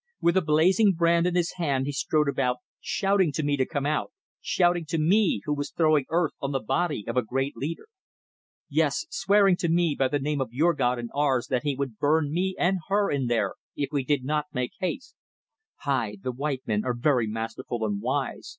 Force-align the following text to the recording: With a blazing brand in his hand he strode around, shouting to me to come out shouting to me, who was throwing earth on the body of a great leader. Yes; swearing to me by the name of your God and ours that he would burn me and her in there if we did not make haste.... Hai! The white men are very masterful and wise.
With 0.19 0.35
a 0.35 0.41
blazing 0.41 0.93
brand 0.93 1.27
in 1.27 1.35
his 1.35 1.51
hand 1.57 1.85
he 1.85 1.91
strode 1.91 2.27
around, 2.27 2.57
shouting 2.79 3.31
to 3.33 3.43
me 3.43 3.55
to 3.55 3.67
come 3.67 3.85
out 3.85 4.11
shouting 4.41 4.83
to 4.87 4.97
me, 4.97 5.41
who 5.45 5.53
was 5.53 5.69
throwing 5.69 6.07
earth 6.09 6.31
on 6.41 6.51
the 6.51 6.59
body 6.59 7.05
of 7.07 7.15
a 7.17 7.21
great 7.21 7.55
leader. 7.55 7.85
Yes; 8.67 9.05
swearing 9.11 9.55
to 9.57 9.69
me 9.69 9.95
by 9.95 10.07
the 10.07 10.17
name 10.17 10.41
of 10.41 10.51
your 10.53 10.73
God 10.73 10.97
and 10.97 11.11
ours 11.13 11.45
that 11.51 11.61
he 11.61 11.75
would 11.75 11.99
burn 11.99 12.33
me 12.33 12.55
and 12.57 12.79
her 12.87 13.11
in 13.11 13.27
there 13.27 13.53
if 13.75 13.89
we 13.91 14.03
did 14.03 14.23
not 14.23 14.47
make 14.51 14.71
haste.... 14.79 15.13
Hai! 15.81 16.15
The 16.19 16.31
white 16.31 16.63
men 16.65 16.83
are 16.83 16.95
very 16.95 17.27
masterful 17.27 17.85
and 17.85 18.01
wise. 18.01 18.49